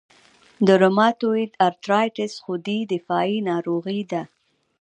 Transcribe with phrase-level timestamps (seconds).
[0.67, 4.21] د روماتویید ارترایټرایټس خودي دفاعي ناروغي ده.